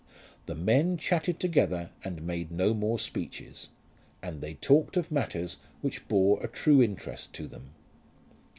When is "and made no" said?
2.03-2.73